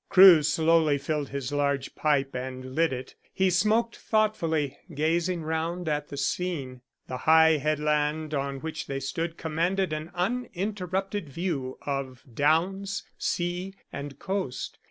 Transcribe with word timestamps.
Crewe 0.09 0.41
slowly 0.41 0.97
filled 0.97 1.29
his 1.29 1.51
large 1.51 1.93
pipe, 1.93 2.33
and 2.35 2.73
lit 2.73 2.91
it. 2.91 3.13
He 3.31 3.51
smoked 3.51 3.95
thoughtfully, 3.95 4.79
gazing 4.91 5.43
round 5.43 5.87
at 5.87 6.07
the 6.07 6.17
scene. 6.17 6.81
The 7.07 7.17
high 7.17 7.57
headland 7.57 8.33
on 8.33 8.61
which 8.61 8.87
they 8.87 8.99
stood 8.99 9.37
commanded 9.37 9.93
an 9.93 10.09
uninterrupted 10.15 11.29
view 11.29 11.77
of 11.83 12.23
downs, 12.33 13.03
sea, 13.19 13.75
and 13.93 14.17
coast. 14.17 14.79